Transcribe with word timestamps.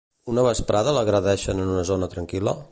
Una 0.35 0.45
vesprada 0.47 0.95
l'agredeixen 0.95 1.63
en 1.67 1.71
una 1.77 1.87
zona 1.93 2.13
tranquil·la? 2.17 2.61